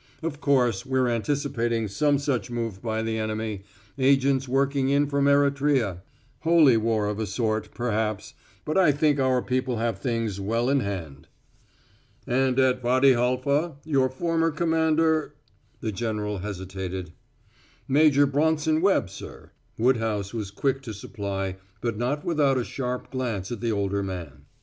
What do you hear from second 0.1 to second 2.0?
"Of course we're anticipating